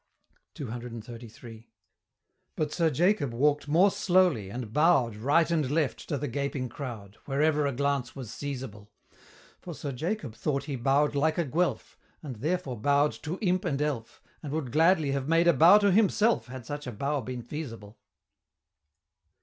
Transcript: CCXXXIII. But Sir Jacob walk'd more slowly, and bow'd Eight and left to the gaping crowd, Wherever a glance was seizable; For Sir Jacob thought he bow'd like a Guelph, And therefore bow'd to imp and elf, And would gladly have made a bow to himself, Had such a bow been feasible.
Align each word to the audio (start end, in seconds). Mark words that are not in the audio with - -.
CCXXXIII. 0.55 1.67
But 2.55 2.73
Sir 2.73 2.89
Jacob 2.89 3.35
walk'd 3.35 3.67
more 3.67 3.91
slowly, 3.91 4.49
and 4.49 4.73
bow'd 4.73 5.15
Eight 5.15 5.51
and 5.51 5.69
left 5.69 6.09
to 6.09 6.17
the 6.17 6.27
gaping 6.27 6.69
crowd, 6.69 7.17
Wherever 7.25 7.67
a 7.67 7.71
glance 7.71 8.15
was 8.15 8.33
seizable; 8.33 8.89
For 9.59 9.75
Sir 9.75 9.91
Jacob 9.91 10.33
thought 10.33 10.63
he 10.63 10.75
bow'd 10.75 11.13
like 11.13 11.37
a 11.37 11.45
Guelph, 11.45 11.99
And 12.23 12.37
therefore 12.37 12.79
bow'd 12.79 13.11
to 13.21 13.37
imp 13.43 13.63
and 13.63 13.79
elf, 13.79 14.23
And 14.41 14.51
would 14.53 14.71
gladly 14.71 15.11
have 15.11 15.27
made 15.27 15.47
a 15.47 15.53
bow 15.53 15.77
to 15.77 15.91
himself, 15.91 16.47
Had 16.47 16.65
such 16.65 16.87
a 16.87 16.91
bow 16.91 17.21
been 17.21 17.43
feasible. 17.43 17.99